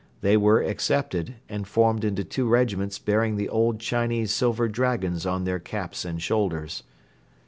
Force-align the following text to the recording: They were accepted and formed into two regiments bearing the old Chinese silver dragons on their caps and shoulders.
They 0.21 0.35
were 0.35 0.63
accepted 0.63 1.35
and 1.47 1.67
formed 1.67 2.03
into 2.03 2.23
two 2.23 2.47
regiments 2.49 2.97
bearing 2.97 3.35
the 3.35 3.47
old 3.47 3.79
Chinese 3.79 4.31
silver 4.31 4.67
dragons 4.67 5.27
on 5.27 5.43
their 5.43 5.59
caps 5.59 6.05
and 6.05 6.19
shoulders. 6.19 6.81